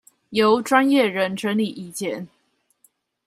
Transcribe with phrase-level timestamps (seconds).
[0.31, 2.27] 由專業人整理意見